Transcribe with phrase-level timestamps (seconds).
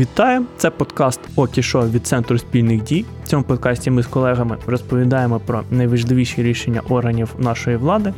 [0.00, 0.44] Вітаю!
[0.56, 3.04] Це подкаст Окішо від Центру спільних дій.
[3.24, 8.14] В цьому подкасті ми з колегами розповідаємо про найважливіші рішення органів нашої влади.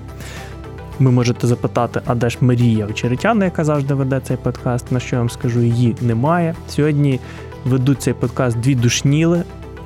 [0.98, 5.16] Ви можете запитати, а де ж Марія Очеретяна, яка завжди веде цей подкаст, на що
[5.16, 6.54] я вам скажу, її немає.
[6.68, 7.20] Сьогодні
[7.64, 9.42] ведуть цей подкаст дві душніли.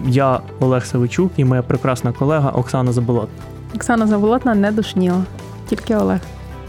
[0.07, 3.45] Я Олег Савичук і моя прекрасна колега Оксана Заболотна.
[3.75, 5.25] Оксана Заболотна не душніла,
[5.69, 6.21] тільки Олег.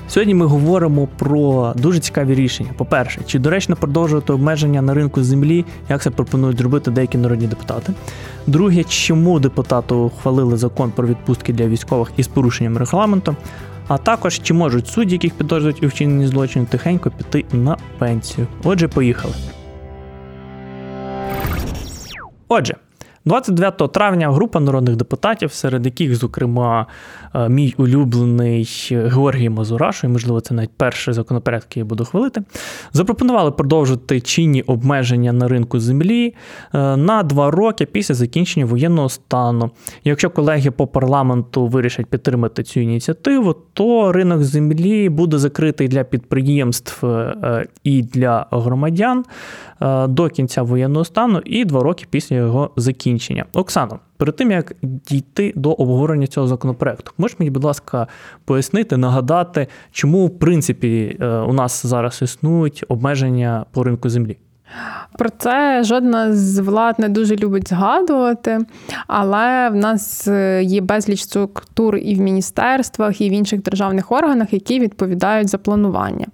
[0.09, 2.69] Сьогодні ми говоримо про дуже цікаві рішення.
[2.77, 7.93] По-перше, чи доречно продовжувати обмеження на ринку землі, як це пропонують зробити деякі народні депутати.
[8.47, 13.35] Друге, чому депутати ухвалили закон про відпустки для військових із порушенням регламенту.
[13.87, 18.47] А також чи можуть судді, яких підозрюють у вчиненні злочину, тихенько піти на пенсію.
[18.63, 19.33] Отже, поїхали.
[22.47, 22.75] Отже,
[23.27, 26.85] 29 травня група народних депутатів, серед яких, зокрема,
[27.35, 32.41] е, мій улюблений Георгій Мазураш, і, можливо, це навіть перший законопроект, який я буду хвалити,
[32.93, 36.33] запропонували продовжити чинні обмеження на ринку землі
[36.73, 39.71] е, на два роки після закінчення воєнного стану.
[40.03, 47.05] Якщо колеги по парламенту вирішать підтримати цю ініціативу, то ринок землі буде закритий для підприємств
[47.05, 49.25] е, і для громадян
[50.07, 53.45] до кінця воєнного стану і два роки після його закінчення закінчення.
[53.53, 58.07] Оксано, перед тим як дійти до обговорення цього законопроекту, можеш мені, будь ласка,
[58.45, 64.37] пояснити, нагадати, чому в принципі е, у нас зараз існують обмеження по ринку землі?
[65.17, 68.59] Про це жодна з влад не дуже любить згадувати,
[69.07, 74.53] але в нас е, є безліч структур і в міністерствах, і в інших державних органах,
[74.53, 76.25] які відповідають за планування.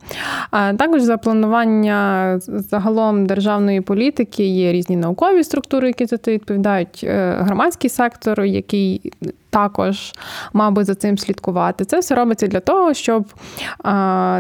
[0.52, 7.02] Також за планування загалом державної політики є різні наукові структури, які за це відповідають.
[7.04, 9.14] Е, громадський сектор, який
[9.54, 10.14] також
[10.54, 11.86] мав би за цим слідкувати.
[11.86, 13.26] Це все робиться для того, щоб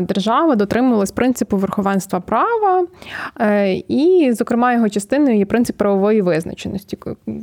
[0.01, 2.85] держава дотримувалась принципу верховенства права,
[3.39, 6.97] е, і, зокрема, його частиною є принцип правової визначеності.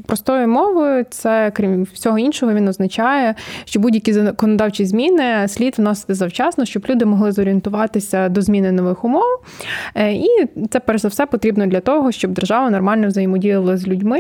[0.06, 3.34] Простою мовою, це крім всього іншого, він означає,
[3.65, 9.39] що будь-які законодавчі зміни слід вносити завчасно, щоб люди могли зорієнтуватися до зміни нових умов.
[9.95, 10.28] Е, і
[10.71, 14.19] це перш за все потрібно для того, щоб держава нормально взаємодіяла з людьми.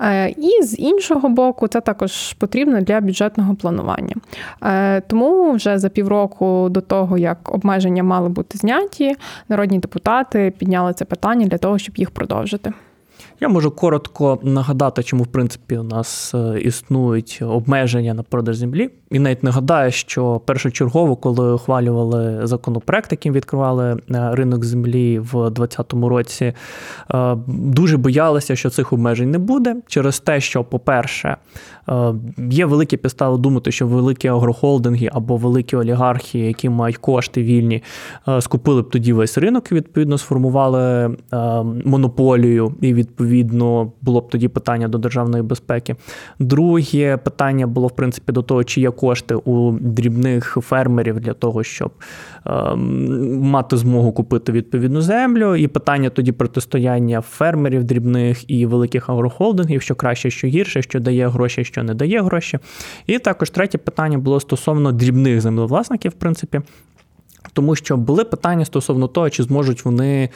[0.00, 4.14] Е, і з іншого боку, це також потрібно потрібно для бюджетного планування.
[4.62, 9.16] Е, тому вже за півроку до того, як обмеження мали бути зняті,
[9.48, 12.72] народні депутати підняли це питання для того, щоб їх продовжити.
[13.40, 18.90] Я можу коротко нагадати, чому в принципі у нас е, існують обмеження на продаж землі.
[19.10, 23.96] І навіть нагадаю, що першочергово, коли ухвалювали законопроект, яким відкривали е,
[24.32, 26.44] ринок землі в 2020 році,
[27.14, 31.36] е, дуже боялися, що цих обмежень не буде через те, що, по-перше,
[32.50, 37.82] є великі підстави думати, що великі агрохолдинги або великі олігархи, які мають кошти вільні,
[38.40, 41.16] скупили б тоді весь ринок і відповідно сформували
[41.84, 45.96] монополію і відповідно відповідно було б тоді питання до державної безпеки.
[46.38, 51.62] Друге питання було в принципі до того, чи є кошти у дрібних фермерів для того,
[51.62, 51.92] щоб
[52.46, 55.56] е, мати змогу купити відповідну землю.
[55.56, 61.28] І питання тоді протистояння фермерів дрібних і великих агрохолдингів, що краще, що гірше, що дає
[61.28, 62.58] гроші, що не дає гроші.
[63.06, 66.60] І також третє питання було стосовно дрібних землевласників, в принципі.
[67.56, 70.28] Тому що були питання стосовно того, чи зможуть вони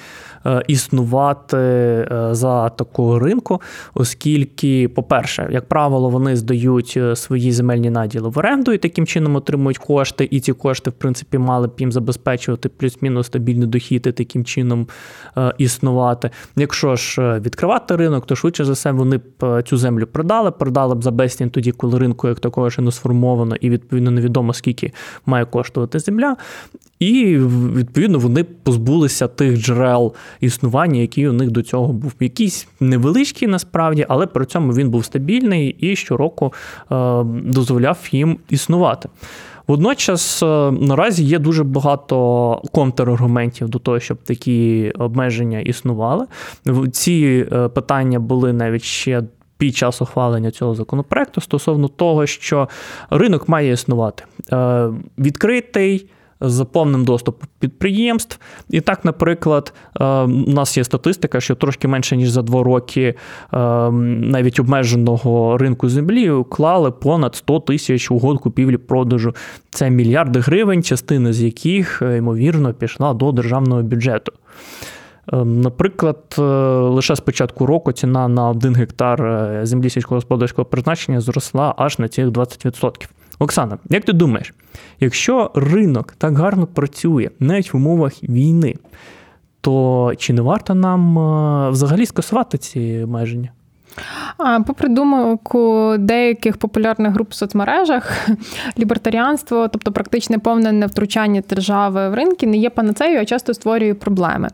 [0.68, 3.60] існувати е, за такого ринку,
[3.94, 9.36] оскільки, по-перше, як правило, вони здають е, свої земельні наділи в оренду і таким чином
[9.36, 14.12] отримують кошти, і ці кошти, в принципі, мали б їм забезпечувати плюс-мінус стабільний дохід і
[14.12, 14.86] таким чином
[15.58, 16.30] існувати.
[16.56, 21.02] Якщо ж відкривати ринок, то швидше за все вони б цю землю продали, продали б
[21.02, 24.92] за безцінь тоді, коли ринку як такого ще не сформовано, і відповідно невідомо скільки
[25.26, 26.36] має коштувати земля.
[27.00, 27.38] І
[27.76, 32.12] відповідно вони позбулися тих джерел існування, які у них до цього був.
[32.20, 36.52] Якийсь невеличкий насправді, але при цьому він був стабільний і щороку
[36.92, 39.08] е, дозволяв їм існувати.
[39.66, 46.26] Водночас е, наразі є дуже багато контраргументів до того, щоб такі обмеження існували.
[46.92, 49.22] Ці е, питання були навіть ще.
[49.58, 52.68] Під час ухвалення цього законопроекту стосовно того, що
[53.10, 54.24] ринок має існувати
[55.18, 56.06] відкритий
[56.40, 58.38] з повним доступом підприємств.
[58.70, 63.02] І так, наприклад, е, у нас є статистика, що трошки менше ніж за два роки
[63.02, 63.58] е,
[63.90, 69.34] навіть обмеженого ринку землі уклали понад 100 тисяч угод купівлі-продажу.
[69.70, 74.32] Це мільярди гривень, частина з яких, е, ймовірно, пішла до державного бюджету.
[75.44, 76.34] Наприклад,
[76.94, 82.26] лише з початку року ціна на один гектар землі сільськогосподарського призначення зросла аж на цих
[82.26, 83.08] 20%.
[83.42, 84.54] Оксана, як ти думаєш,
[85.00, 88.76] якщо ринок так гарно працює навіть в умовах війни,
[89.60, 91.18] то чи не варто нам
[91.72, 93.52] взагалі скасувати ці обмеження?
[94.66, 98.28] Попри думку деяких популярних груп в соцмережах,
[98.78, 104.48] лібертаріанство, тобто практичне повне невтручання держави в ринки, не є панацею, а часто створює проблеми.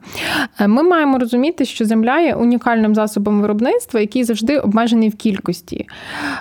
[0.60, 5.86] Е, ми маємо розуміти, що земля є унікальним засобом виробництва, який завжди обмежений в кількості.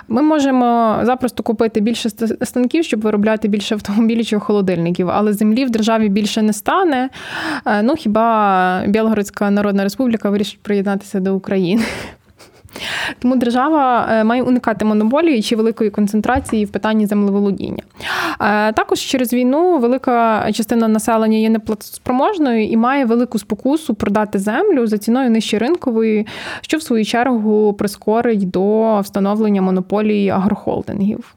[0.08, 2.10] Ми можемо запросто купити більше
[2.42, 7.10] станків, щоб виробляти більше автомобілів чи холодильників, але землі в державі більше не стане.
[7.66, 11.82] Е, ну хіба Білгородська Народна Республіка вирішить приєднатися до України?
[13.18, 17.82] Тому держава е, має уникати монополії чи великої концентрації в питанні землеволодіння.
[18.40, 24.86] Е, також через війну велика частина населення є неплатоспроможною і має велику спокусу продати землю
[24.86, 26.26] за ціною нижче ринкової,
[26.60, 31.35] що в свою чергу прискорить до встановлення монополії агрохолдингів.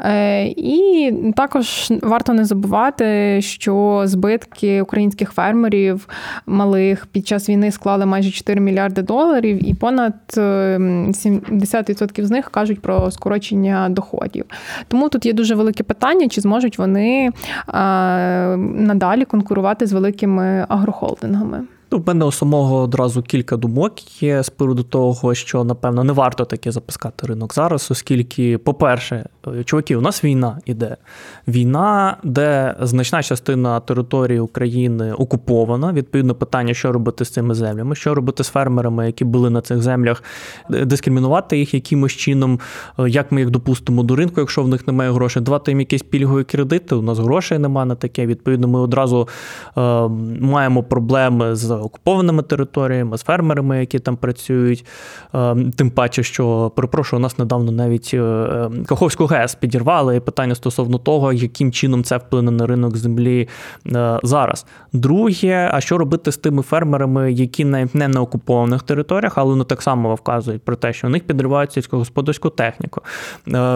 [0.00, 6.08] Е, і також варто не забувати, що збитки українських фермерів
[6.46, 12.80] малих під час війни склали майже 4 мільярди доларів, і понад 70% з них кажуть
[12.80, 14.44] про скорочення доходів.
[14.88, 17.30] Тому тут є дуже велике питання, чи зможуть вони
[18.76, 21.66] надалі конкурувати з великими агрохолдингами.
[21.90, 26.12] Ну, в мене у самого одразу кілька думок є з приводу того, що напевно не
[26.12, 29.26] варто таке запускати ринок зараз, оскільки, по-перше,
[29.64, 30.96] чуваки, у нас війна іде.
[31.48, 35.92] Війна, де значна частина території України окупована.
[35.92, 39.82] Відповідно, питання, що робити з цими землями, що робити з фермерами, які були на цих
[39.82, 40.22] землях,
[40.68, 42.60] дискримінувати їх якимось чином,
[42.98, 46.44] як ми їх допустимо до ринку, якщо в них немає грошей, давати їм якісь пільгові
[46.44, 46.94] кредити.
[46.94, 48.26] У нас грошей немає на таке.
[48.26, 49.28] Відповідно, ми одразу
[49.76, 49.80] е,
[50.40, 54.84] маємо проблеми з окупованими територіями, з фермерами, які там працюють.
[55.34, 60.20] Е, тим паче, що перепрошую, у нас недавно навіть е, е, Каховську ГЕС підірвали і
[60.20, 63.48] питання стосовно того, яким чином це вплине на ринок землі
[64.22, 64.66] зараз.
[64.92, 69.64] Друге, а що робити з тими фермерами, які навіть не на окупованих територіях, але вони
[69.64, 73.00] так само вказують про те, що у них підривають сільськогосподарську техніку,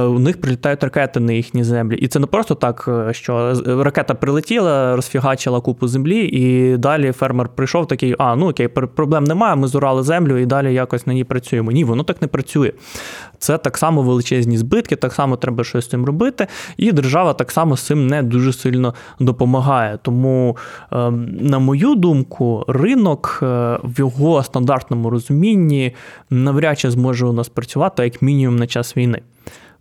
[0.06, 1.97] у них прилітають ракети на їхні землі.
[1.97, 7.87] І це не просто так, що ракета прилетіла, розфігачила купу землі, і далі фермер прийшов
[7.90, 11.72] такий, а ну окей, проблем немає, ми зорали землю і далі якось на ній працюємо.
[11.72, 12.72] Ні, воно так не працює.
[13.38, 16.46] Це так само величезні збитки, так само треба щось з цим робити.
[16.76, 19.98] І держава так само з цим не дуже сильно допомагає.
[20.02, 20.56] Тому,
[20.92, 23.46] ем, на мою думку, ринок е,
[23.84, 25.94] в його стандартному розумінні
[26.31, 29.22] навряд чи зможе у нас працювати як мінімум на час війни.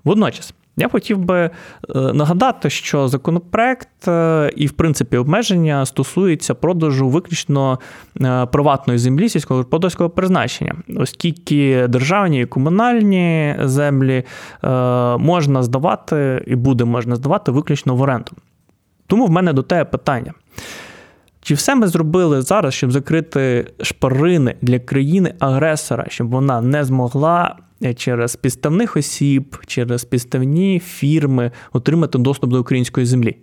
[0.03, 0.53] Водночас.
[0.79, 1.49] Я хотів би е,
[1.95, 7.79] нагадати, що законопроект е, і, в принципі, обмеження стосується продажу виключно
[8.21, 14.23] е, приватної землі сільськогосподарського призначення, оскільки державні і комунальні землі
[15.19, 18.31] можна здавати і буде можна здавати виключно в оренду.
[19.07, 20.33] Тому в мене до тебе питання.
[21.41, 27.55] Чи все ми зробили зараз, щоб закрити шпарини для країни-агресора, щоб вона не змогла
[27.95, 33.37] через підставних осіб, через підставні фірми отримати доступ до української землі.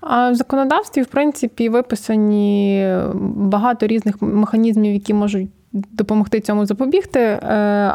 [0.00, 2.96] А в законодавстві, в принципі, виписані
[3.36, 5.48] багато різних механізмів, які можуть
[5.92, 7.20] допомогти цьому запобігти.
[7.20, 7.40] Е,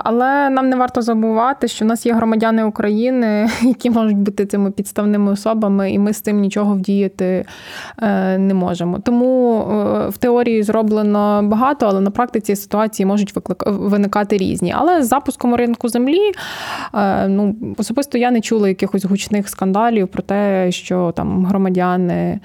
[0.04, 4.72] але нам не варто забувати, що в нас є громадяни України, які можуть бути цими
[4.72, 7.46] підставними особами, і ми з цим нічого вдіяти
[8.02, 9.00] е, не можемо.
[9.00, 13.34] Тому е, в теорії зроблено багато, але на практиці ситуації можуть
[13.66, 14.74] виникати різні.
[14.78, 16.32] Але з запуском ринку землі
[17.28, 22.40] ну особисто я не чула якихось гучних скандалів про те, що там громадяни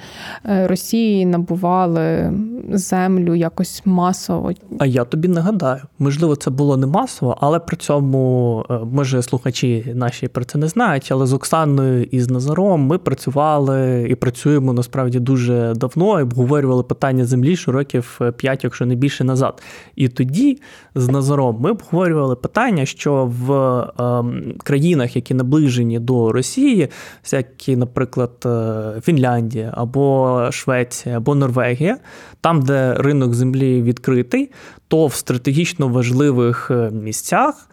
[0.45, 2.33] Росії набували
[2.73, 4.52] землю якось масово.
[4.78, 9.92] А я тобі нагадаю, можливо, це було не масово, але при цьому, е, може, слухачі
[9.95, 14.73] наші про це не знають, але з Оксаною і з Назаром ми працювали і працюємо
[14.73, 19.62] насправді дуже давно і обговорювали питання землі що років 5, якщо не більше назад.
[19.97, 20.61] І тоді
[20.95, 23.52] з Назаром ми обговорювали питання, що в
[23.99, 26.88] ем, країнах, які наближені до Росії,
[27.23, 31.99] всякі, наприклад, е, Фінляндія або Швеція або Норвегія,
[32.40, 34.50] там, де ринок землі відкритий,
[34.88, 37.69] то в стратегічно важливих е, місцях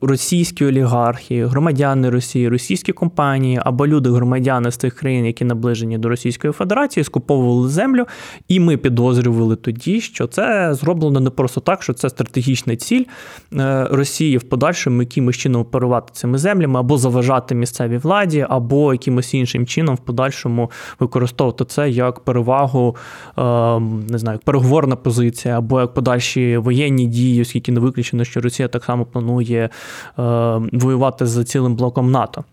[0.00, 6.08] російські олігархи, громадяни Росії, російські компанії або люди, громадяни з тих країн, які наближені до
[6.08, 8.06] Російської Федерації, скуповували землю,
[8.48, 13.04] і ми підозрювали тоді, що це зроблено не просто так, що це стратегічна ціль
[13.52, 19.34] е, Росії в подальшому якимось чином оперувати цими землями або заважати місцевій владі, або якимось
[19.34, 22.96] іншим чином в подальшому використовувати це як перевагу,
[23.38, 23.42] е,
[23.80, 28.84] не знаю, переговорна позиція, або як подальші воєнні дії, оскільки не виключено, що Росія так
[28.84, 29.70] само планує е,
[30.72, 32.44] воювати за цілим блоком НАТО.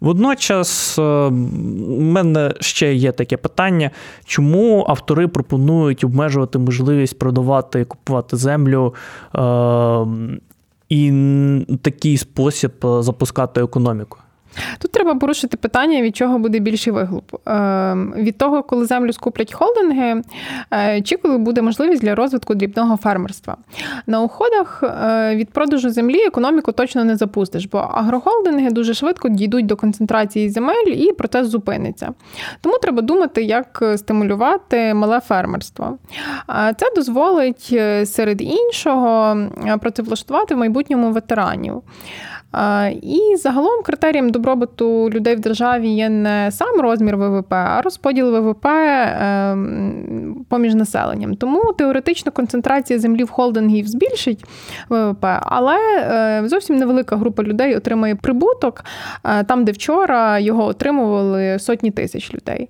[0.00, 1.30] Водночас, в
[2.00, 3.90] мене ще є таке питання,
[4.24, 8.94] чому автори пропонують обмежувати можливість продавати і купувати землю
[10.88, 11.12] і
[11.82, 14.18] такий спосіб запускати економіку?
[14.78, 17.34] Тут треба порушити питання, від чого буде більший виглуп.
[17.46, 20.22] Ем, від того, коли землю скуплять холдинги,
[20.72, 23.56] е, чи коли буде можливість для розвитку дрібного фермерства.
[24.06, 29.66] На уходах е, від продажу землі економіку точно не запустиш, бо агрохолдинги дуже швидко дійдуть
[29.66, 32.12] до концентрації земель і процес зупиниться.
[32.60, 35.98] Тому треба думати, як стимулювати мале фермерство.
[36.48, 39.36] Це дозволить е, серед іншого
[39.80, 41.82] працевлаштувати в майбутньому ветеранів.
[43.02, 48.66] І загалом критерієм добробуту людей в державі є не сам розмір ВВП, а розподіл ВВП
[48.66, 51.36] ем, поміж населенням.
[51.36, 54.44] Тому теоретично концентрація землі в холдингів збільшить
[54.88, 58.84] ВВП, але е, зовсім невелика група людей отримає прибуток
[59.24, 62.68] е, там, де вчора його отримували сотні тисяч людей.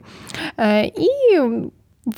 [0.59, 1.41] Е, і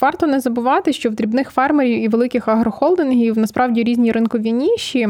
[0.00, 5.08] Варто не забувати, що в дрібних фермерів і великих агрохолдингів насправді різні ринкові ніші.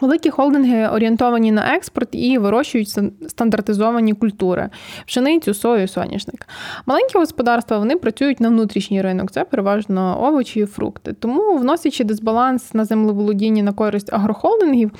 [0.00, 2.88] Великі холдинги орієнтовані на експорт і вирощують
[3.28, 4.70] стандартизовані культури
[5.06, 6.48] пшеницю, сою, соняшник.
[6.86, 11.12] Маленькі господарства вони працюють на внутрішній ринок, це переважно овочі і фрукти.
[11.12, 14.90] Тому, вносячи дисбаланс на землеволодіння на користь агрохолдингів,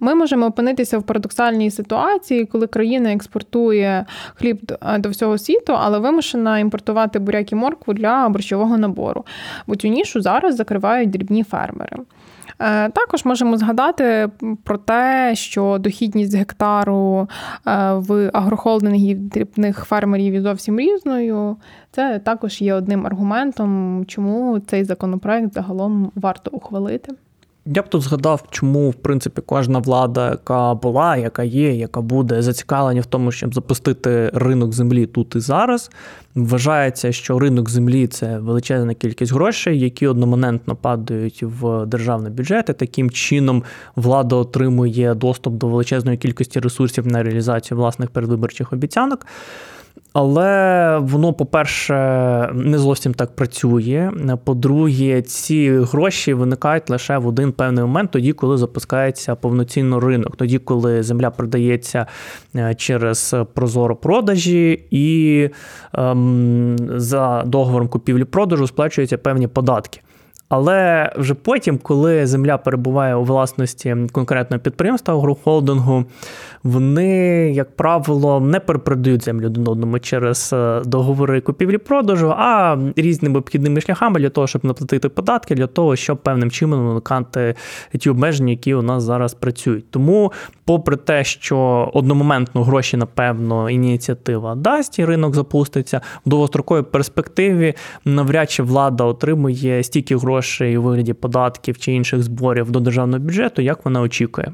[0.00, 6.58] ми можемо опинитися в парадоксальній ситуації, коли країна експортує хліб до всього світу, але вимушена
[6.58, 9.24] імпортувати буряк і моркву для борщового набору.
[9.66, 11.96] Бо цю нішу зараз закривають дрібні фермери.
[12.58, 14.28] Е, також можемо згадати
[14.64, 17.28] про те, що дохідність гектару
[17.66, 21.56] е, в агрохолдингів дрібних фермерів є зовсім різною.
[21.90, 27.12] Це також є одним аргументом, чому цей законопроект загалом варто ухвалити.
[27.68, 32.42] Я б тут згадав, чому в принципі кожна влада, яка була, яка є, яка буде
[32.42, 35.90] зацікавлені в тому, щоб запустити ринок землі тут і зараз.
[36.34, 42.68] Вважається, що ринок землі це величезна кількість грошей, які одномоментно падають в державний бюджет.
[42.68, 43.62] і Таким чином
[43.96, 49.26] влада отримує доступ до величезної кількості ресурсів на реалізацію власних передвиборчих обіцянок.
[50.12, 51.94] Але воно, по-перше,
[52.54, 54.10] не зовсім так працює.
[54.44, 60.58] По-друге, ці гроші виникають лише в один певний момент, тоді, коли запускається повноцінно ринок, тоді,
[60.58, 62.06] коли земля продається
[62.56, 65.48] е, через прозоро продажі, і
[65.94, 70.00] ем, за договором купівлі-продажу сплачуються певні податки.
[70.48, 76.04] Але вже потім, коли земля перебуває у власності конкретного підприємства агрохолдингу,
[76.62, 77.08] вони,
[77.54, 84.20] як правило, не перепродають землю один одному через е, договори купівлі-продажу, а різними обхідними шляхами
[84.20, 87.54] для того, щоб наплатити податки, для того, щоб певним чином уникати
[87.98, 89.90] ті обмеження, які у нас зараз працюють.
[89.90, 90.32] Тому,
[90.64, 97.74] попри те, що одномоментно гроші, напевно, ініціатива дасть і ринок запуститься, в довгостроковій перспективі
[98.04, 100.35] навряд чи влада отримує стільки грошей
[100.76, 104.52] у вигляді податків чи інших зборів до державного бюджету, як вона очікує.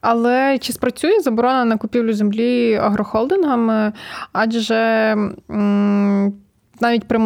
[0.00, 3.92] Але чи спрацює заборона на купівлю землі агрохолдингами?
[4.32, 5.14] Адже
[6.80, 7.18] навіть при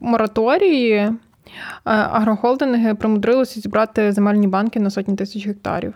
[0.00, 1.10] мораторії е,
[1.84, 5.94] агрохолдинги примудрилися зібрати земельні банки на сотні тисяч гектарів.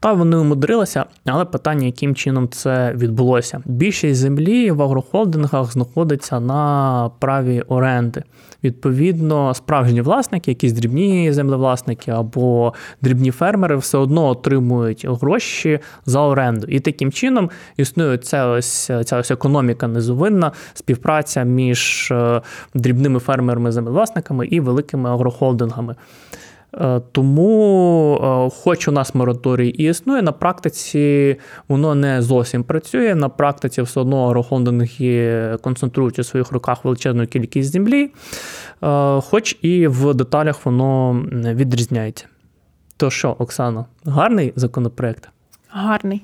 [0.00, 3.62] Та вони умудрилися, але питання, яким чином це відбулося.
[3.64, 8.22] Більшість землі в агрохолдингах знаходиться на праві оренди.
[8.64, 16.66] Відповідно, справжні власники, якісь дрібні землевласники або дрібні фермери, все одно отримують гроші за оренду.
[16.66, 22.42] І таким чином існує ця ось ця ось економіка незовинна, співпраця між е,
[22.74, 25.94] дрібними фермерами землевласниками і великими агрохолдингами.
[26.74, 31.36] Е, тому, е, хоч у нас мораторій і існує, на практиці
[31.68, 33.14] воно не зовсім працює.
[33.14, 38.10] На практиці все одно агрохолдинги концентрують у своїх руках величезну кількість землі,
[38.82, 42.26] е, хоч і в деталях воно відрізняється.
[42.96, 45.28] То що, Оксана, гарний законопроект?
[45.68, 46.22] Гарний.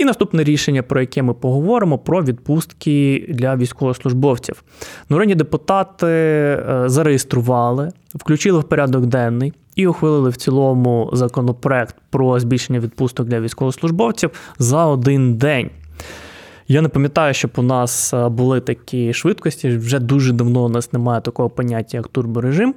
[0.00, 4.62] І наступне рішення, про яке ми поговоримо, про відпустки для військовослужбовців.
[5.08, 12.80] Народні депутати е, зареєстрували, включили в порядок денний і ухвалили в цілому законопроект про збільшення
[12.80, 15.70] відпусток для військовослужбовців за один день.
[16.68, 19.76] Я не пам'ятаю, щоб у нас е, були такі швидкості.
[19.76, 22.74] Вже дуже давно у нас немає такого поняття, як турборежим.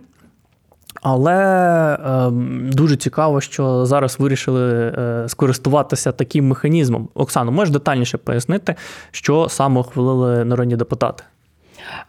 [1.02, 1.34] Але
[1.94, 2.30] е,
[2.74, 7.10] дуже цікаво, що зараз вирішили е, скористуватися таким механізмом.
[7.14, 8.76] Оксано, можеш детальніше пояснити,
[9.12, 11.24] що саме ухвалили народні депутати?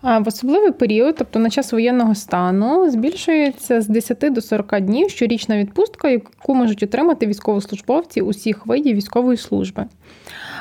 [0.02, 5.58] В особливий період, тобто на час воєнного стану, збільшується з 10 до 40 днів щорічна
[5.58, 9.84] відпустка, яку можуть отримати військовослужбовці усіх видів військової служби.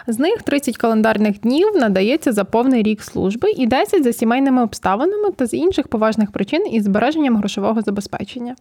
[0.07, 5.31] З них 30 календарних днів надається за повний рік служби і 10 за сімейними обставинами
[5.31, 8.55] та з інших поважних причин із збереженням грошового забезпечення.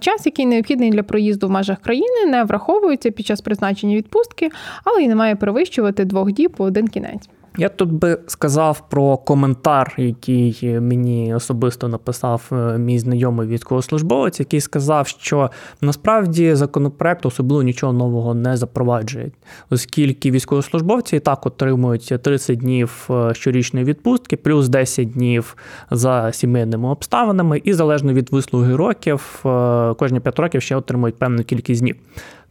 [0.00, 4.50] Час, який необхідний для проїзду в межах країни, не враховується під час призначення відпустки,
[4.84, 7.28] але й не має перевищувати двох діб по один кінець.
[7.58, 14.60] Я тут би сказав про коментар, який мені особисто написав е, мій знайомий військовослужбовець, який
[14.60, 19.30] сказав, що насправді законопроект особливо нічого нового не запроваджує,
[19.70, 25.56] оскільки військовослужбовці і так отримують 30 днів е, щорічної відпустки, плюс 10 днів
[25.90, 31.44] за сімейними обставинами, і залежно від вислуги років, е, кожні 5 років ще отримують певну
[31.44, 31.96] кількість днів.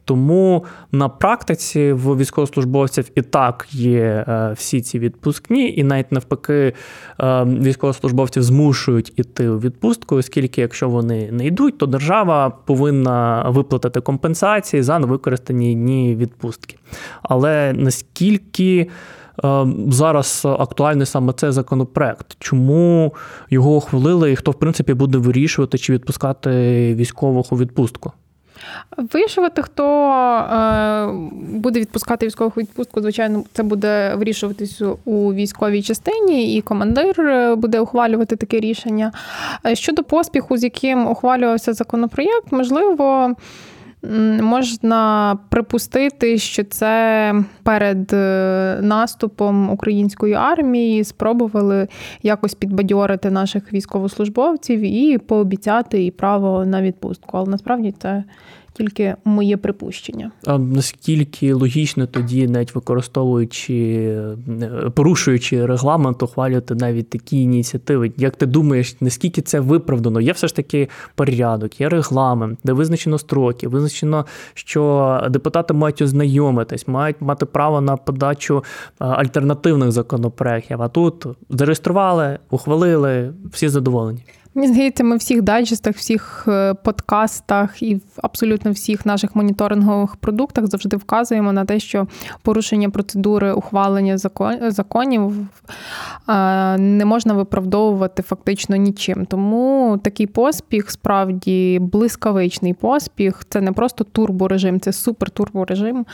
[0.05, 6.73] Тому на практиці в військовослужбовців і так є е, всі ці відпускні, і навіть навпаки
[7.21, 14.01] е, військовослужбовців змушують іти у відпустку, оскільки, якщо вони не йдуть, то держава повинна виплатити
[14.01, 16.77] компенсації за невикористані дні відпустки.
[17.23, 18.89] Але наскільки
[19.45, 23.13] е, зараз актуальний саме цей законопроект, чому
[23.49, 26.49] його ухвалили, і хто в принципі буде вирішувати, чи відпускати
[26.95, 28.11] військових у відпустку?
[28.97, 31.07] Вирішувати, хто е,
[31.59, 37.79] буде відпускати військових відпустку, звичайно, це буде вирішуватись у військовій частині, і командир е, буде
[37.79, 39.11] ухвалювати таке рішення.
[39.65, 43.35] Е, щодо поспіху, з яким ухвалювався законопроєкт, можливо.
[44.41, 47.33] Можна припустити, що це
[47.63, 51.87] перед е, наступом української армії спробували
[52.23, 57.37] якось підбадьорити наших військовослужбовців і пообіцяти і право на відпустку.
[57.37, 58.23] Але насправді це
[58.77, 60.31] тільки моє припущення.
[60.45, 63.73] А наскільки логічно тоді, навіть використовуючи
[64.61, 68.11] е, порушуючи регламент, ухвалювати навіть такі ініціативи?
[68.17, 70.21] Як ти думаєш, наскільки це виправдано?
[70.21, 76.87] Є все ж таки порядок, є регламент, де визначено строки, визначено, що депутати мають ознайомитись,
[76.87, 80.81] мають мати право на подачу е, альтернативних законопроєктів.
[80.81, 84.23] А тут зареєстрували, ухвалили, всі задоволені.
[84.57, 90.67] Мені здається, ми всіх дайджестах, всіх е, подкастах і в абсолютно всіх наших моніторингових продуктах
[90.67, 92.07] завжди вказуємо на те, що
[92.41, 94.17] порушення процедури ухвалення
[94.67, 95.33] законів
[96.29, 99.25] е, не можна виправдовувати фактично нічим.
[99.25, 103.45] Тому такий поспіх, справді блискавичний поспіх.
[103.49, 106.05] Це не просто турборежим, це супер-турборежим.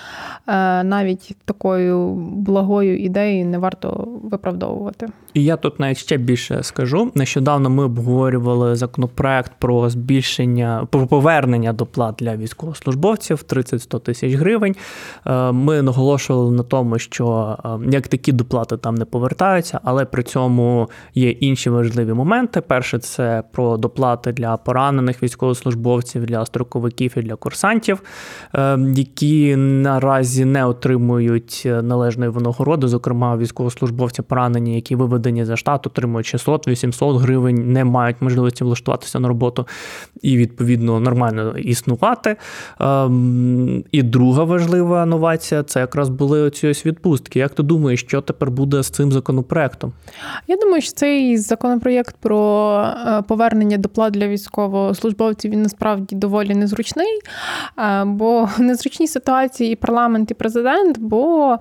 [0.47, 5.07] Е, навіть такою благою ідеєю не варто виправдовувати.
[5.33, 7.11] І я тут навіть ще більше скажу.
[7.15, 14.75] Нещодавно ми обговорювали обговорювали законопроект про збільшення про повернення доплат для військовослужбовців 30-100 тисяч гривень.
[15.25, 20.23] Е, ми наголошували на тому, що е, як такі доплати там не повертаються, але при
[20.23, 22.61] цьому є інші важливі моменти.
[22.61, 28.03] Перше, це про доплати для поранених військовослужбовців, для строковиків і для курсантів,
[28.55, 32.87] е, які наразі не отримують належної винагороди.
[32.87, 39.27] Зокрема, військовослужбовці поранені, які виведені за штат, отримують 600-800 гривень, не мають можливості влаштуватися на
[39.27, 39.67] роботу
[40.21, 42.35] і, відповідно, нормально існувати.
[42.79, 47.39] Ем, і друга важлива новація це якраз були оці ось відпустки.
[47.39, 49.93] Як ти думаєш, що тепер буде з цим законопроектом?
[50.47, 57.19] Я думаю, що цей законопроєкт про е, повернення доплат для військовослужбовців він насправді доволі незручний,
[57.77, 61.57] е, бо в незручній ситуації і парламент, і президент, бо е,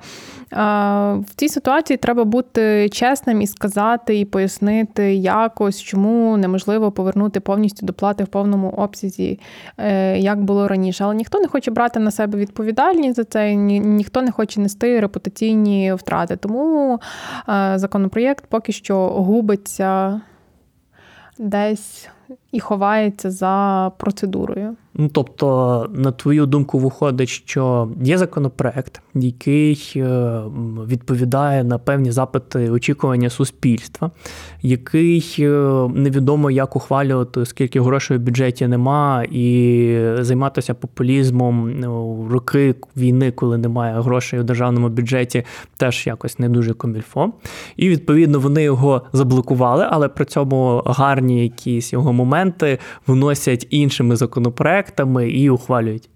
[1.15, 7.41] в цій ситуації треба бути чесним і сказати, і пояснити якось, чому неможливо неможливо повернути
[7.41, 9.41] повністю доплати в повному обсязі,
[9.79, 11.05] е, як було раніше.
[11.05, 15.01] Але ніхто не хоче брати на себе відповідальність за це, ні, ніхто не хоче нести
[15.01, 16.37] репутаційні втрати.
[16.37, 17.01] Тому
[17.49, 20.21] е, законопроєкт поки що губиться
[21.39, 22.09] десь
[22.53, 24.77] і ховається за процедурою.
[25.01, 30.41] Ну, тобто, на твою думку, виходить, що є законопроект, який е,
[30.89, 34.11] відповідає на певні запити очікування суспільства,
[34.63, 35.49] який е,
[35.95, 41.83] невідомо як ухвалювати, скільки грошей в бюджеті нема, і займатися популізмом
[42.27, 45.45] в роки війни, коли немає грошей у державному бюджеті,
[45.77, 47.33] теж якось не дуже комільфо.
[47.77, 54.90] І відповідно вони його заблокували, але при цьому гарні якісь його моменти вносять іншими законопроектами
[55.31, 56.09] і ухвалюють.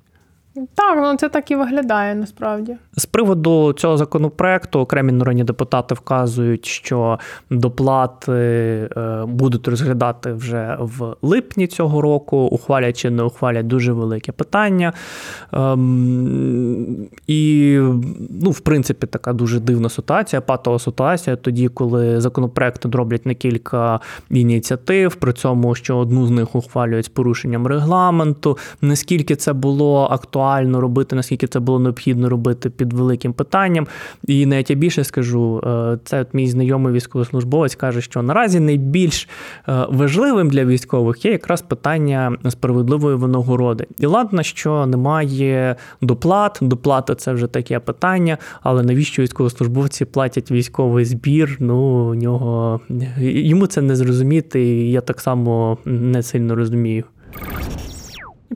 [0.55, 2.77] Так, ну це так і виглядає насправді.
[2.97, 7.19] З приводу цього законопроекту окремі народні депутати вказують, що
[7.51, 12.37] доплати е, будуть розглядати вже в липні цього року.
[12.37, 14.93] Ухвалять чи не ухвалять дуже велике питання.
[15.53, 17.79] Ем, і,
[18.43, 24.01] ну, в принципі, така дуже дивна ситуація, патова ситуація, тоді, коли законопроекти роблять на кілька
[24.31, 28.59] ініціатив, при цьому що одну з них ухвалюють з порушенням регламенту.
[28.81, 30.44] Наскільки це було актуально?
[30.45, 33.87] Актуально робити, наскільки це було необхідно робити під великим питанням.
[34.27, 39.29] І навіть я більше скажу, е, це от мій знайомий військовослужбовець каже, що наразі найбільш
[39.69, 43.87] е, важливим для військових є якраз питання справедливої винагороди.
[43.99, 51.05] І ладно, що немає доплат, доплата це вже таке питання, але навіщо військовослужбовці платять військовий
[51.05, 51.57] збір?
[51.61, 51.77] Ну,
[52.11, 52.81] у нього
[53.19, 57.05] йому це не зрозуміти, і я так само не сильно розумію.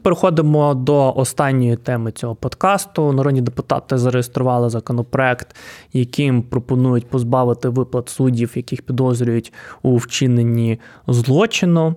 [0.03, 3.13] Переходимо до останньої теми цього подкасту.
[3.13, 5.57] Народні депутати зареєстрували законопроект,
[5.93, 11.95] яким пропонують позбавити виплат суддів, яких підозрюють у вчиненні злочину.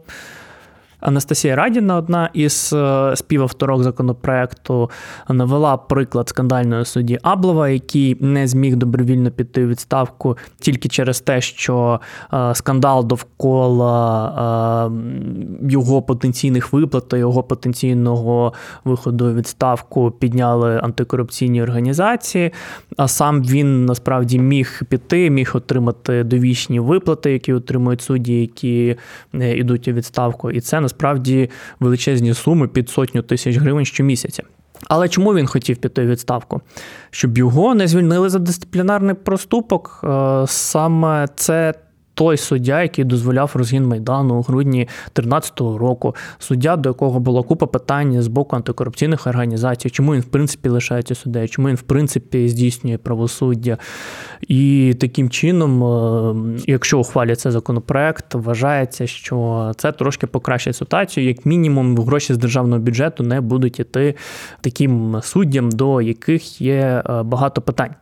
[1.01, 4.89] Анастасія Радіна, одна із е, співавторок законопроекту,
[5.29, 11.41] навела приклад скандальної судді Аблова, який не зміг добровільно піти у відставку тільки через те,
[11.41, 11.99] що
[12.33, 18.53] е, скандал довкола е, його потенційних виплат та його потенційного
[18.85, 22.51] виходу у відставку підняли антикорупційні організації.
[22.97, 28.95] А сам він насправді міг піти, міг отримати довічні виплати, які отримують судді, які
[29.33, 30.51] йдуть у відставку.
[30.51, 30.90] І це насправді
[31.79, 34.43] величезні суми під сотню тисяч гривень щомісяця.
[34.87, 36.61] Але чому він хотів піти у відставку?
[37.11, 40.01] Щоб його не звільнили за дисциплінарний проступок.
[40.03, 41.73] Е, саме це
[42.21, 47.65] той суддя, який дозволяв розгін майдану у грудні 2013 року, суддя, до якого була купа
[47.65, 52.49] питань з боку антикорупційних організацій, чому він в принципі лишається суддею, чому він в принципі
[52.49, 53.77] здійснює правосуддя.
[54.47, 61.45] І таким чином, е, якщо ухвалять цей законопроект, вважається, що це трошки покращить ситуацію, як
[61.45, 64.15] мінімум, гроші з державного бюджету не будуть іти
[64.61, 67.95] таким суддям, до яких є е, багато питань.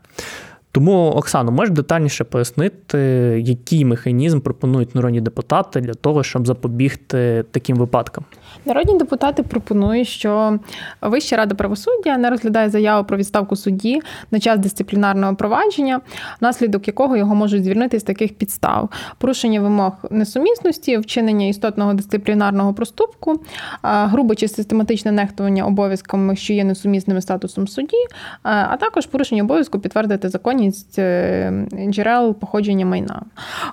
[0.72, 2.98] Тому, Оксано, можеш детальніше пояснити,
[3.46, 8.26] який механізм пропонують народні депутати для того, щоб запобігти таким випадкам?
[8.66, 10.60] Народні депутати пропонують, що
[11.02, 14.02] Вища рада правосуддя не розглядає заяву про відставку судді
[14.32, 16.02] на час дисциплінарного провадження,
[16.42, 23.42] внаслідок якого його можуть звільнити з таких підстав: порушення вимог несумісності, вчинення істотного дисциплінарного проступку,
[23.84, 27.98] грубе чи систематичне нехтування обов'язками, що є несумісними статусом судді,
[28.44, 30.60] а також порушення обов'язку підтвердити законність
[30.98, 33.22] е, джерел походження майна.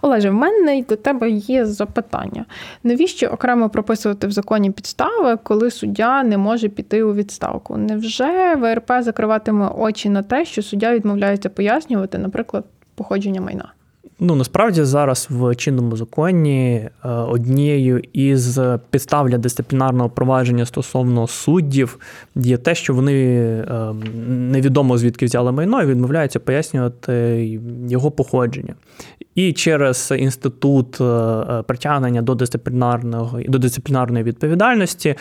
[0.02, 2.44] Олеже, в мене до тебе є запитання:
[2.84, 4.70] навіщо окремо прописувати в законі?
[4.70, 7.76] підстави, коли суддя не може піти у відставку.
[7.76, 13.72] Невже ВРП закриватиме очі на те, що суддя відмовляється пояснювати, наприклад, походження майна?
[14.20, 18.58] Ну насправді зараз в чинному законі е, однією із
[18.90, 21.98] підстав для дисциплінарного провадження стосовно суддів
[22.34, 23.94] є те, що вони е,
[24.28, 27.12] невідомо звідки взяли майно і відмовляються пояснювати
[27.88, 28.74] його походження.
[29.34, 35.14] І через інститут е, притягнення до дисциплінарного до дисциплінарної відповідальності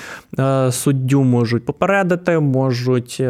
[0.70, 3.24] суддю можуть попередити, можуть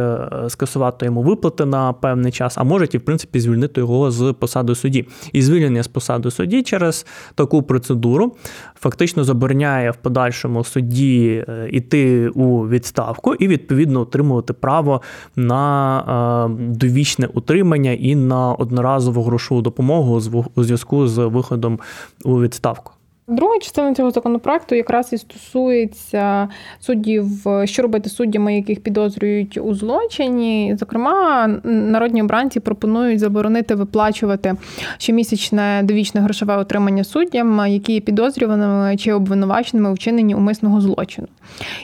[0.47, 4.75] скасувати йому виплати на певний час, а можуть і в принципі звільнити його з посади
[4.75, 5.07] судді.
[5.31, 8.35] І звільнення з посади судді через таку процедуру
[8.79, 15.01] фактично забороняє в подальшому судді йти е, у відставку і відповідно отримувати право
[15.35, 20.21] на е, довічне утримання і на одноразову грошову допомогу
[20.55, 21.79] у зв'язку з виходом
[22.23, 22.94] у відставку.
[23.27, 27.25] Друга частина цього законопроекту якраз і стосується суддів,
[27.63, 30.75] що робити суддями, яких підозрюють у злочині.
[30.79, 34.55] Зокрема, народні обранці пропонують заборонити виплачувати
[34.97, 41.27] щомісячне довічне грошове отримання суддям, які є підозрюваними чи обвинуваченими у вчиненні умисного злочину.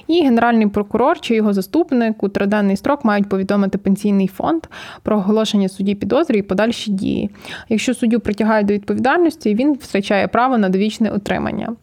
[0.07, 4.63] І генеральний прокурор чи його заступник у триденний строк мають повідомити пенсійний фонд
[5.03, 7.29] про оголошення судді підозри і подальші дії.
[7.69, 11.75] Якщо суддю притягають до відповідальності, він втрачає право на довічне отримання утримання.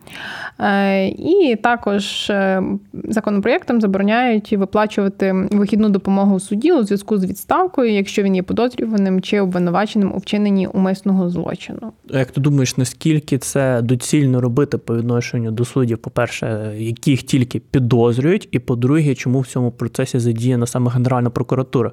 [0.61, 2.63] Е, і також е,
[3.09, 9.41] законопроєктом забороняють виплачувати вихідну допомогу суді у зв'язку з відставкою, якщо він є подозрюваним чи
[9.41, 11.93] обвинуваченим у вчиненні умисного злочину.
[12.09, 18.49] Як ти думаєш, наскільки це доцільно робити по відношенню до суддів, по-перше, яких тільки підозрюють,
[18.53, 21.93] і по-друге, чому в цьому процесі задіяна саме Генеральна прокуратура?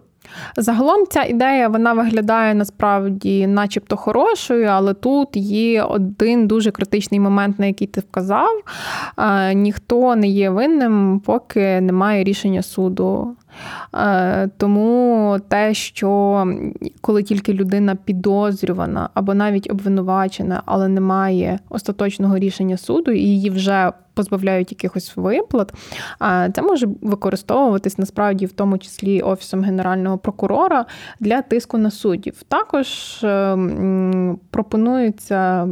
[0.58, 7.60] Загалом ця ідея вона виглядає насправді, начебто, хорошою, але тут є один дуже критичний момент,
[7.60, 8.62] на який ти вказав.
[9.54, 13.36] Ніхто не є винним, поки немає рішення суду.
[14.58, 16.46] Тому те, що
[17.02, 23.92] коли тільки людина підозрювана або навіть обвинувачена, але немає остаточного рішення суду, і її вже
[24.16, 25.74] позбавляють якихось виплат,
[26.54, 30.86] це може використовуватись насправді в тому числі офісом генерального прокурора
[31.20, 32.44] для тиску на суддів.
[32.48, 35.68] Також ем, пропонується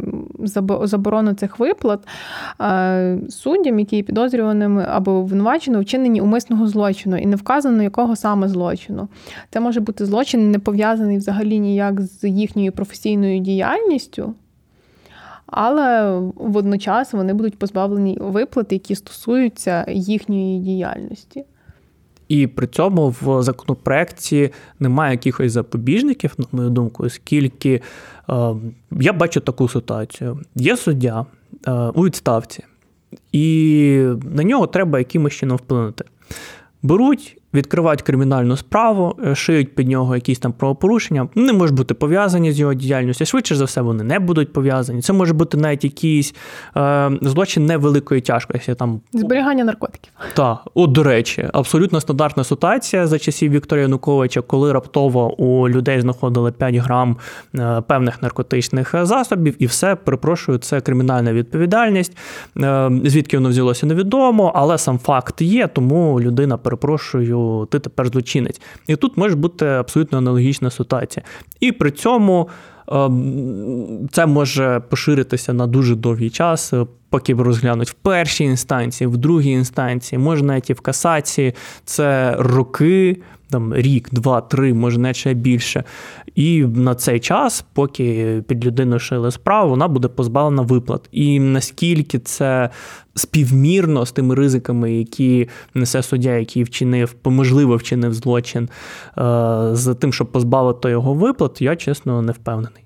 [0.84, 2.08] заборону цих виплат
[3.30, 9.08] суддям, які підозрюваними або обвинувачені у вчиненні умисного злочину, і не вказано якого саме злочину.
[9.50, 14.34] Це може бути злочин, не пов'язаний взагалі ніяк з їхньою професійною діяльністю
[15.56, 21.46] але водночас вони будуть позбавлені виплат, які стосуються їхньої діяльності.
[22.28, 27.82] І при цьому в законопроекті немає якихось запобіжників, на мою думку, оскільки
[28.30, 28.56] е,
[28.92, 31.26] я бачу таку ситуацію: є суддя
[31.68, 32.64] е, у відставці,
[33.32, 36.06] і на нього треба якимось чином вплинути.
[36.84, 42.52] Беруть відкривають кримінальну справу, е, шиють під нього якісь там правопорушення, не можуть бути пов'язані
[42.52, 43.26] з його діяльністю.
[43.26, 45.02] Швидше за все, вони не будуть пов'язані.
[45.02, 46.36] Це може бути навіть якийсь
[46.78, 48.76] е, злочин невеликої тяжкості.
[48.76, 50.14] Там зберігання наркотиків.
[50.34, 56.02] Так, от до речі, абсолютно стандартна ситуація за часів Вікторія Януковича, коли раптово у людей
[56.02, 57.18] знаходили 5 грам
[57.56, 62.18] е, певних наркотичних засобів, і все перепрошую, це кримінальна відповідальність.
[62.58, 68.62] Е, звідки воно взялося, невідомо, але сам факт є, тому людина перепрошую ти тепер злочинець.
[68.88, 71.26] І тут може бути абсолютно аналогічна ситуація.
[71.60, 72.50] І при цьому.
[72.88, 76.74] Ем, це може поширитися на дуже довгий час,
[77.14, 81.54] поки розглянуть в першій інстанції, в другій інстанції, може навіть і в касації.
[81.86, 83.18] Це роки,
[83.50, 85.84] там рік, два, три, може не ще більше.
[86.36, 91.10] І на цей час, поки під людину шили справу, вона буде позбавлена виплат.
[91.12, 92.70] І наскільки це
[93.16, 100.14] співмірно з тими ризиками, які несе суддя, який вчинив, можливо, вчинив злочин, е, з тим,
[100.14, 102.83] щоб позбавити його виплат, я чесно не впевнений.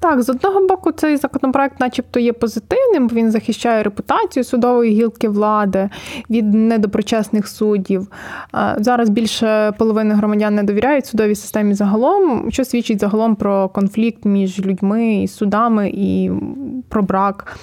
[0.00, 5.28] Так, з одного боку, цей законопроект, начебто, є позитивним, бо він захищає репутацію судової гілки
[5.28, 5.88] влади
[6.30, 8.08] від недоброчесних суддів.
[8.76, 14.66] Зараз більше половини громадян не довіряють судовій системі загалом, що свідчить загалом про конфлікт між
[14.66, 16.30] людьми і судами і
[16.88, 17.56] про брак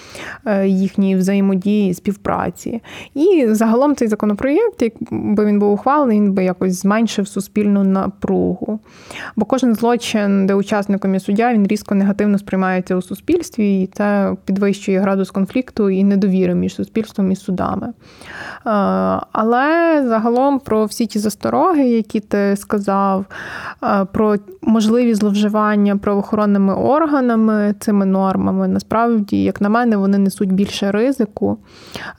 [0.45, 2.81] е, їхньої взаємодії, співпраці.
[3.13, 8.79] І загалом цей законопроєкт, якби він був ухвалений, він би якось зменшив суспільну напругу.
[9.35, 14.35] Бо кожен злочин, де учасником є суддя, він різко негативно сприймається у суспільстві, і це
[14.45, 17.87] підвищує градус конфлікту і недовіри між суспільством і судами.
[17.87, 17.93] Е,
[19.31, 23.25] але загалом про всі ті застороги, які ти сказав,
[23.83, 30.91] е, про можливі зловживання правоохоронними органами цими нормами, насправді, як на мене, вони несуть більше
[30.91, 31.57] ризику,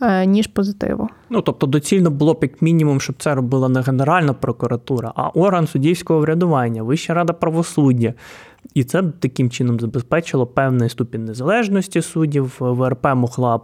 [0.03, 1.09] е, ніж позитиву.
[1.31, 5.67] Ну тобто доцільно було б як мінімум, щоб це робила не Генеральна прокуратура, а орган
[5.67, 8.15] суддівського врядування, Вища рада правосуддя.
[8.75, 12.57] І це таким чином забезпечило певний ступінь незалежності суддів.
[12.61, 13.63] ВРП могла б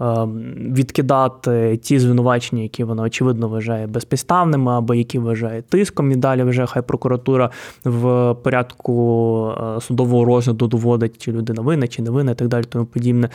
[0.00, 6.12] ем, відкидати ті звинувачення, які вона очевидно вважає безпідставними, або які вважає тиском.
[6.12, 7.50] І далі вже хай прокуратура
[7.84, 12.64] в порядку е, судового розгляду доводить, чи людина винна, чи не винна, і так далі,
[12.64, 13.30] тому подібне.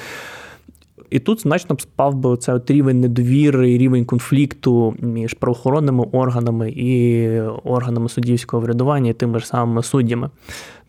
[1.09, 6.71] І тут значно б спав би оце от рівень недовіри, рівень конфлікту між правоохоронними органами
[6.71, 7.29] і
[7.63, 10.29] органами суддівського врядування, і тими ж самими суддями.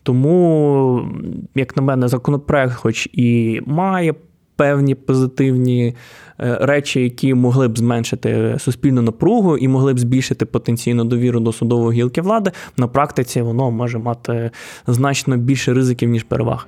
[0.03, 1.07] Тому,
[1.55, 4.13] як на мене, законопроект, хоч і має
[4.55, 5.95] певні позитивні
[6.39, 11.51] е, речі, які могли б зменшити суспільну напругу і могли б збільшити потенційну довіру до
[11.51, 14.51] судової гілки влади, на практиці воно може мати
[14.87, 16.67] значно більше ризиків, ніж переваг.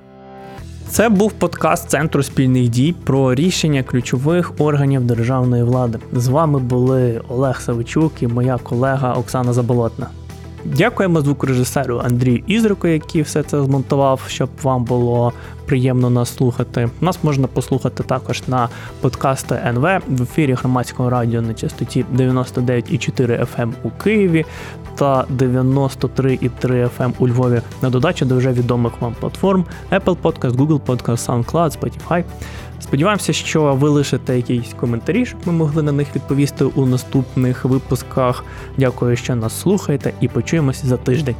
[0.88, 5.98] Це був подкаст Центру спільних дій про рішення ключових органів державної влади.
[6.12, 10.06] З вами були Олег Савичук і моя колега Оксана Заболотна.
[10.74, 15.32] Дякуємо звукорежисеру Андрію Ізрику, який все це змонтував, щоб вам було
[15.66, 16.88] приємно нас слухати.
[17.00, 18.68] Нас можна послухати також на
[19.00, 24.44] подкасти НВ в ефірі громадського радіо на частоті 99,4 FM ем у Києві
[24.96, 30.52] та 93,3 FM ем у Львові на додачу до вже відомих вам платформ Apple Podcast,
[30.52, 32.24] Google Podcast, SoundCloud, Spotify.
[32.80, 38.44] Сподіваємося, що ви лишите якісь коментарі, щоб ми могли на них відповісти у наступних випусках.
[38.78, 41.36] Дякую, що нас слухаєте, і почуємося за тиждень.